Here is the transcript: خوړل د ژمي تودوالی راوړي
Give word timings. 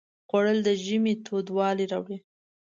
خوړل 0.27 0.59
د 0.67 0.69
ژمي 0.83 1.13
تودوالی 1.25 1.85
راوړي 1.91 2.17